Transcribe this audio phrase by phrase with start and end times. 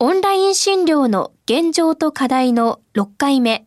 [0.00, 3.64] オンライン診療の現状と課題の6回目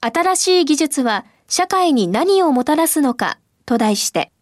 [0.00, 4.32] 新しい技術は社会に何をもたらすのかと題して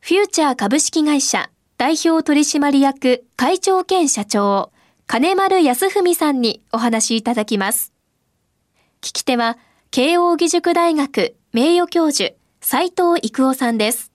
[0.00, 1.48] フューチャー株式会社
[1.78, 4.72] 代表取締役会長兼社長
[5.06, 7.92] 金丸康文さんにお話いただきます。
[9.00, 9.58] 聞き手は
[9.90, 14.13] 慶應義塾大学名誉教授斉藤育夫さんです。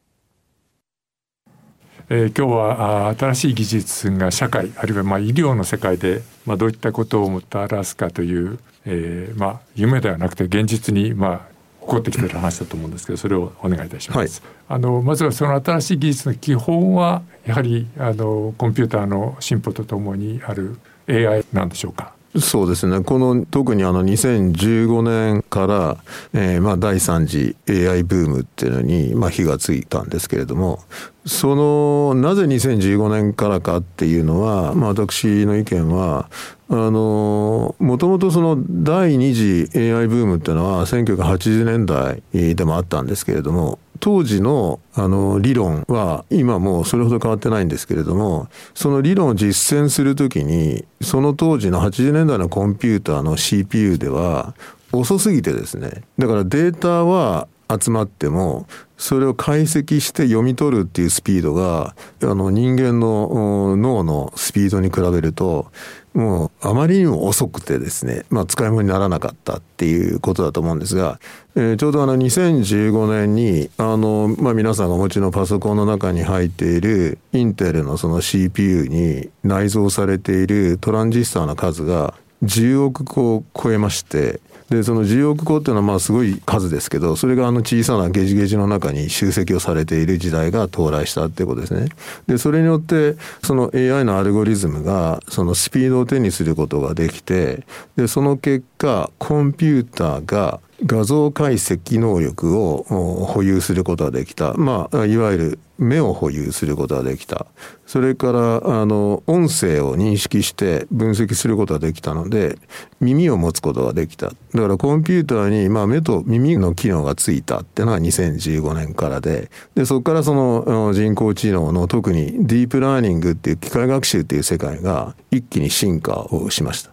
[2.12, 11.40] えー、今日は新しい技術が社会あるいはまあ医療の世界でまあどういったことをもたらすかという、えー、まあ夢ではなくて現実にまあ
[11.82, 14.42] 起こってきてる話だと思うんですけどそれをお願いいたします。
[14.42, 22.14] はい、あのまずはその新しい技術の基本はやはりあのコンピューターの進歩とともにある AI なんでしょうか？
[22.38, 23.02] そうですね。
[23.02, 25.98] この特にあの2015年から、
[26.34, 30.80] えー、まあ第3次 AI ブームっていうのにまあ火がついたんですけれども、
[31.26, 36.30] そのなぜ2015年からかっていうのは、まあ私の意見は、
[36.70, 42.22] もともとその第2次 AI ブームっていうのは1980年代
[42.56, 54.56] でもあったんですけれども、当時のあの理論は今もうそれほど変わってないんですけれどもその理論を実践する時にその当時の80年代のコンピューターの CPU では
[54.92, 58.66] 遅すぎてですねだからデータは集まっても
[58.98, 65.72] それを解析して読み取るっていうスピードがあの人間の脳のスピードに比べると
[66.14, 71.20] もうあまりにも遅くてですね、まあ、使い物にならなかったっていうことだと思うんですが、
[71.56, 91.90] えー、ちょうどあの2015年にあの、まあ、皆さんがお持ちのパソコンの中に入っているインテルのその CPU に内蔵されているトランジスタの数が10億個を超えましてでその10億個っていうのはまあすごい数ですけどそれがあの小さなゲジゲジの中に集積をされている時代が到来したっていうことですね。
[92.28, 97.66] でそれによってその AI のアルゴリズムがそのスピードを手にすることができて
[97.96, 104.54] でその結果コンピューターが画像解析能力を保有することができた。
[104.54, 107.48] まあ、いわゆる目を保有することができた。
[107.88, 112.60] それから、あの、音声を認識して分析することができたので、
[113.00, 114.28] 耳を持つことができた。
[114.28, 126.92] だからコンピューターに、まあ、目と耳の機能がついたっていうのが2015年からで、で、そこからその人工知能の特にディープラーニングっていう機械学習っていう世界が一気に進化をしました。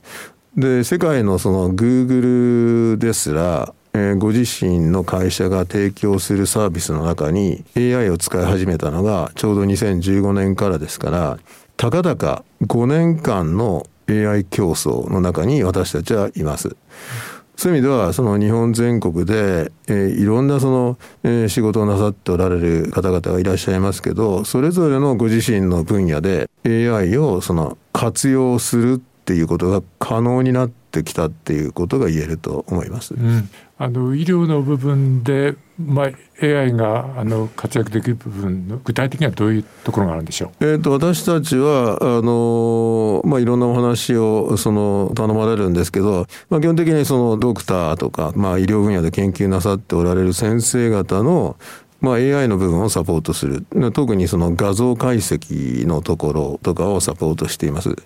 [0.57, 11.39] で世界のそのグーグルですらえー、ご自身の会社が提供するサービスの中に AI を使い始めたのがちょうど2015年からですから
[11.79, 16.77] たかだか5年間の AI 競争の中に私たちはいます。
[17.57, 33.15] そういう意味ではその日本全国で、えー、いろんなその、えー、仕事をなさっておられる方々がいらっしゃいますけどそれぞれのご自身の分野で AI をその活用するっていうことが可能になってきたっていうことが言えると思います。
[33.15, 33.49] うん、
[33.79, 36.11] あの医療の部分で、まあ、
[36.43, 51.57] AI があの活躍できる部分の具体的にはどういうところがあるんでしょう、えーと、私たちはあの、まあ、いろんなお話をその頼まれるんですけど、まあ、基本的にそのドクターとか、まあ、医療分野で研究なさっておられる先生方の
[52.01, 53.65] まあ、AI の部分をサポートする。
[53.93, 57.97] 特にその画像解析のところとかをサポートしています、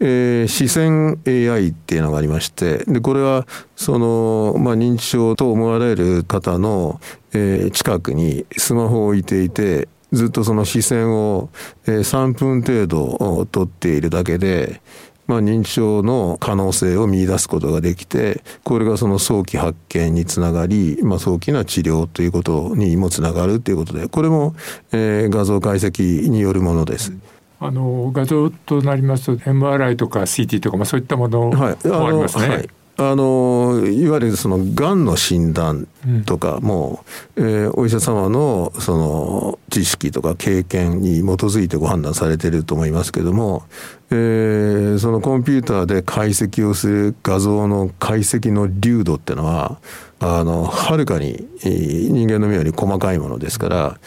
[0.00, 7.00] えー、視線 AI っていうのがありましてでこれはその、まあ、認知症と思われる方の、
[7.32, 11.50] えー、近くにスマホを置いていてずっとその視線を
[11.84, 14.80] 3分程度取っているだけで
[15.28, 24.56] まあ、認知症の可能性を見出すことができてこれがその早期発見につながり、まあ、早期な治療ということにもつながるということでこれも、
[24.90, 27.12] えー、画像解析によるものです。
[27.60, 32.48] あの画像となりますと MRI とか CT とか、まあ、そういったものもありますね。
[32.48, 32.68] はい
[33.00, 35.86] あのいわゆるそのがんの診断
[36.26, 37.04] とかも、
[37.36, 43.62] うん、えー、お医者様のその知識とか経験に基づいてご判断されていると思いますけども、
[44.10, 49.78] えー、そのコンピューターで解析をする画像の解析の流度っていうのは
[50.18, 53.98] あのはるかに人間の目より細かいものですから。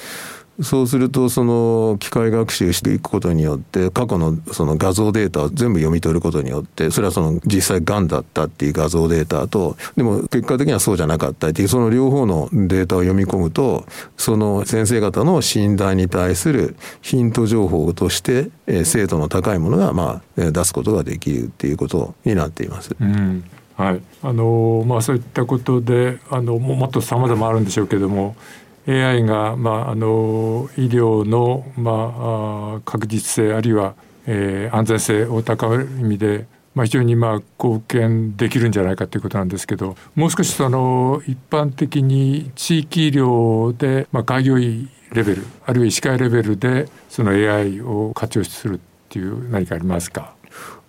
[0.63, 13.85] そうするとその機械学習していくことによって過去のその画像データを全部読み取ることによってそれはその実際がんだったっていう画像データとでも結果的にはそうじゃなかったっていうその両方のデータを読み込むと
[14.17, 18.49] その先生方の診断に対するヒント情報として
[18.83, 22.95] 精度の高いものがまあ出すことができるっていうことになっています。
[22.99, 23.43] うん
[23.75, 28.35] はいあのまあ、そういったことであのもっとさまざまあるんでしょうけども
[28.87, 33.93] AI が、まあ、あの医療の、まあ、確実性あるいは、
[34.25, 48.79] えー、安全性を高める意味で、まあ、非常にまあ貢献できるんじゃないかということなんですけどもう少しその一般的に地域医療で、まあ、開業医レベルあるいは医師会レベルでその AI を活用するっ
[49.09, 50.33] ていう何かありますか？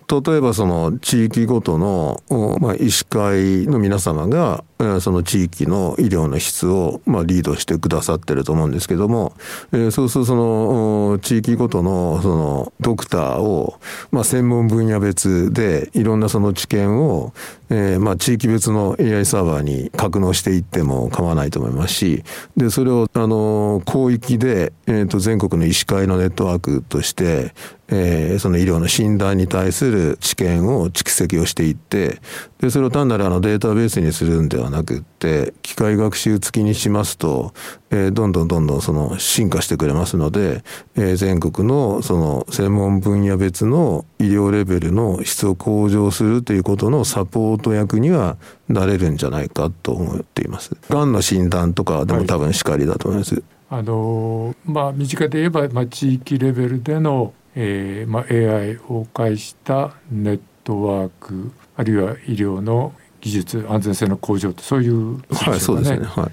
[0.08, 2.22] 例えばその地域ごとの、
[2.60, 4.62] まあ、医師会の皆様が
[5.00, 9.34] その地域の医療の質をまあリードしてくださってると思うんですけども、
[9.72, 13.78] えそうするとその地域ごとのそのドクターを
[14.10, 17.32] まあ専門分野別でいろんなその知見を
[17.70, 22.24] えまあ地域別の AI サーバーに格納していっても構わないと思いますし
[22.56, 27.54] でそれをあの広域で、えー、と全国の医師会のネットワークとして
[27.94, 32.20] えー、その医療の診断に対する知見を蓄積をしていって
[32.58, 37.54] でそれを単なるあのデータベースにするんではなくって機械学習付きにしますと、
[37.90, 40.64] えー、どんどんどんどんその進化してくれますので、
[40.96, 48.36] えー、全国のその専門分野別の医療レベルの質を向上するということのサポート役には
[48.68, 50.76] なれるんじゃないかと思っています。
[50.88, 53.34] がんの診断とかでも多分しかりだと思います。
[53.34, 62.92] はい、あのまあ身近で言えば、まあ、地域レベルでの、えーまあ、AI を介したネットワークあるいは医療の
[63.22, 66.04] 技術安全性の向上とそういう、ね、はいそうですね。
[66.04, 66.30] はい。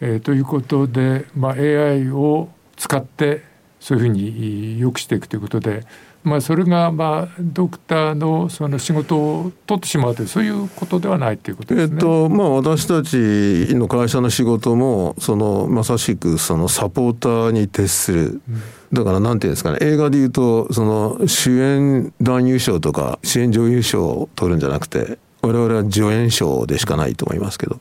[0.00, 3.44] えー、ということで、まあ、AI を使って
[3.78, 5.84] そういうふうに良くしていくということで、
[6.24, 11.94] まあ、それがまあドクターのその仕事を取ってしまうというそういうことではないということですね。
[11.94, 18.40] えっとまあ、私たちの会社の仕事もそのまさしくそのサポーターに徹する。
[18.48, 18.62] うん。
[18.92, 19.78] だからなんていうんですかね。
[19.82, 27.78] 映画でいうとその主演男優賞とか主演女優賞を取るんじゃなくて我々は助演賞でしかないと思いますけど。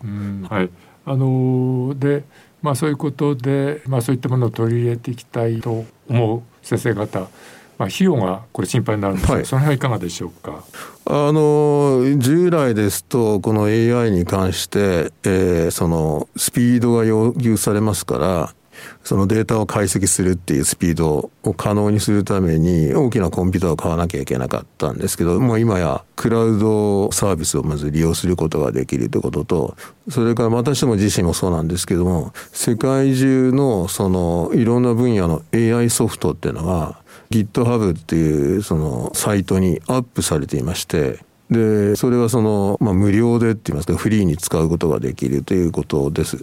[0.50, 0.70] はい
[1.06, 2.24] あので
[2.62, 7.28] まあ、そういうことで、まあ、そういったものを取り入れていきたいと思う先生方、ま
[7.80, 10.62] あ、費用がこれ心配になるんですが、はい、その辺はいかがでしょうか？
[11.06, 18.54] あの従来ですとこの AI に関して、えー、そのスピードが要求されますから
[19.04, 29.78] そのデータを解析するっていうスピードを可能にするために大きなコンピューターを買わなきゃいけなかったんですけどもう今やクラウドサービスをまず利用することができるということと
[30.10, 46.38] それから私ども自身もそうなんですけども世界中のそのいろんな分野の AI ソフトっていうのは GitHub っていうそのサイトにアップされていましてで、それはその、まあ、無料でって言いますか、フリーに使うことができるということです。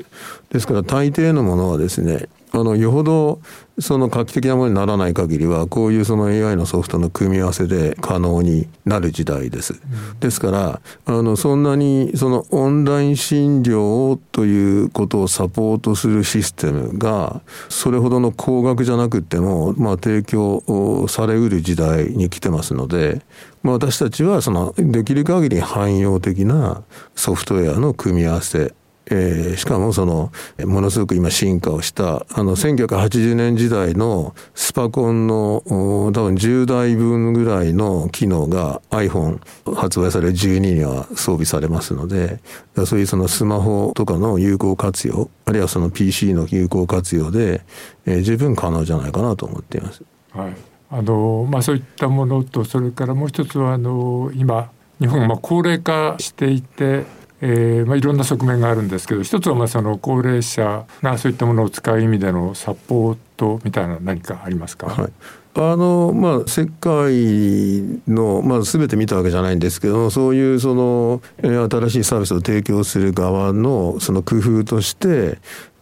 [0.51, 3.41] ですから、大抵のものはですね、あの、よほど、
[3.79, 9.75] その画期的なものにならない限りは、こういうその AI のソフトの組み合わせで可能になる時代です。
[10.21, 23.21] ですから、あの、そんなに、そのオンライン診療ということをサポートするシステムが、それほどの高額じゃなくても、まあ、提供されうる時代に来てますので、
[23.67, 26.85] まあ、私たちはそのできる限り汎用的な
[27.17, 28.75] ソフトウェアの組み合わせ
[29.09, 30.33] えー、しかもその
[30.65, 39.39] ものすごく今進化をしたあの1980年時代のスパコンの多分10台分ぐらいの機能が iPhone
[39.77, 42.41] 発売される12には装備されますので
[42.85, 47.63] そういうそのスマホとかの有効活用あるいはその PC の有効活用で、
[48.07, 50.03] えー、十分可能じゃないかなと思っています。
[50.33, 57.05] はいあのまあ、そういったものとそれからもう一つはあの今日本は高齢化していて、
[57.41, 65.13] えーまあ、いろんな側面があるんですけど一つはまあその高齢者がそういったものを使う意味でのサポートみたいな何かありますか、はい。
[65.59, 75.39] あのまあ、世界の、まあ、全て見たわけじゃないんですけどそういうその新しいサービスを提供する側のその工夫として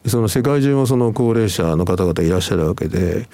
[0.07, 3.29] その世界中もその高齢者の方々いらっしゃるわけで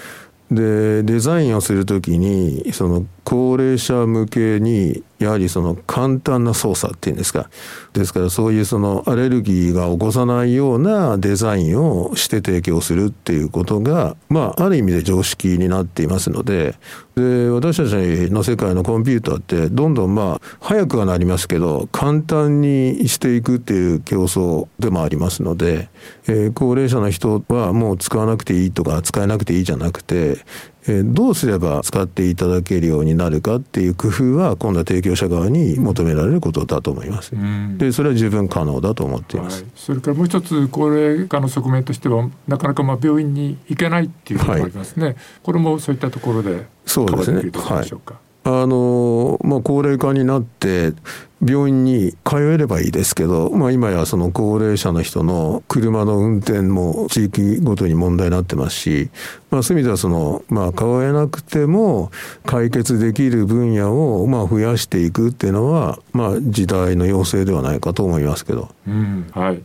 [0.50, 7.50] でデザインをするときにその高齢者向けにやはりその簡単な操作っていうんですか。
[7.92, 16.74] ですからそういうそのアレルギーが起こさないようなデザインをして提供するっていうことがまあある意味で常識になっていますので。
[17.16, 25.90] で私たちの世界のコンピューターってどんどんまあ早くはなりますけど簡単にしていくっていう競争でもありますので、
[26.28, 30.38] えー、高齢者の人はもう使わなくていいとか使えなくていいじゃなくて
[30.88, 37.32] えどうすれば使っていただけるようになるかっていう工夫は今度は提供者側に求められることだと思います。
[37.76, 47.50] でそれは十分可能だと思っています、はい、それからもう一つ高齢化の側面としてはなかなかまあ病院に行けないっていうことがありますね、はい、これもそういったところでそうですね。
[47.52, 50.94] はいあのまあ、高齢化になって
[51.46, 59.10] 病院に通えればいいですけど、まあ、今やその高齢者の人の車の運転も地域ごとに問題になってますし、
[59.50, 62.10] まあ、そういう意味ではその、まあ、通えなくても
[62.46, 68.70] 解決できる分野をまあ増やしていくっていうのは、まあ、時代の要請ではないかと思いますけど。
[68.86, 69.62] うんはい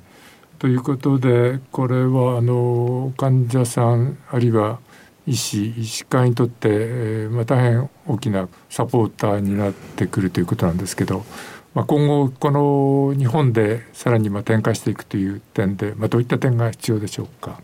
[0.57, 4.79] ということでこれはあの患者さんあるいは
[5.27, 11.25] 医師医師会にとって、えーまあ、大変大きなサポーターになってくるということなんですけど、
[11.73, 17.59] まあ、今後この日本でさらにまあ展開していくという点で、まあ、どういった点が必要でしょうか？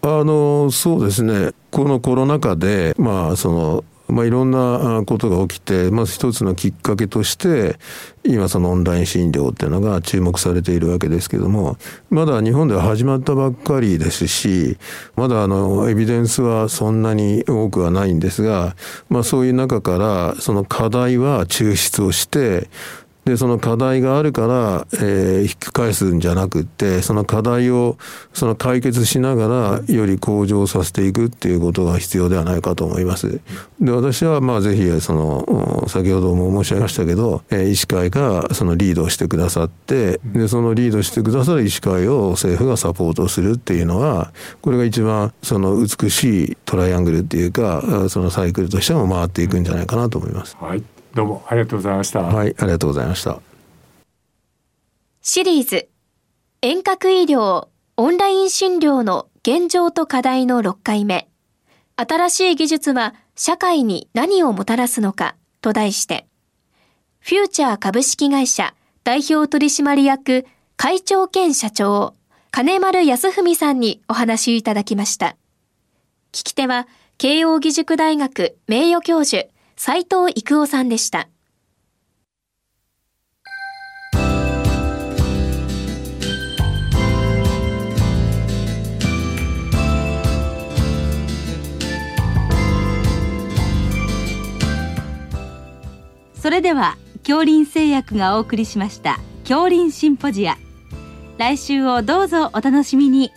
[0.00, 7.78] あのそうですねこのコロナ禍で、まあ、そのまあ、いろんなことが起きて、まず一つのきっかけとして、
[8.24, 11.76] 今そのオンライン診療っていうのが注目されているわけですけども、
[12.10, 14.78] まだ日本では始まったばっかりですし、
[15.16, 18.76] まだあの、エビデンスはそんなに多くはないんですが、
[19.10, 22.68] まあそういう中から、その課題は抽出をして、
[23.28, 27.98] でその課題があるから、えー、引き返すんじゃなくってその課題を
[28.32, 33.42] その解決しながらより向上させていくっていうことが必要ではないかと思います。
[33.82, 44.32] で私はまあぜひその先ほども申し上げましたけど、えー、医師会がそのリードしてくださってでそのリードしてくださる医師会を政府がサポートするっていうのは
[44.62, 50.56] これが一番その美しいトライアングルっていうかそのサイクルとしても回っていくんじゃないかなと思います。
[50.58, 50.82] はい
[51.18, 52.20] どうもありがとうございました。
[52.20, 53.40] はい、ありがとうございました。
[55.20, 55.88] シリーズ
[56.62, 61.28] 遠隔医療オンライン診療の現状と課題の6回目
[61.96, 66.28] 新しい技術は社会に何をもたらすのかと題して
[67.18, 70.46] フューチャー株式会社代表取締役
[70.76, 72.14] 会長兼社長
[72.52, 75.36] 金丸康文さんにお話いただきました
[76.30, 76.86] 聞き手は
[77.18, 79.48] 慶應義塾大学名誉教授
[79.80, 81.28] 斉藤育夫さんでした。
[96.34, 100.56] それでは恐林製薬がお送りしました恐林シンポジア
[101.36, 103.32] 来週をどうぞお楽しみに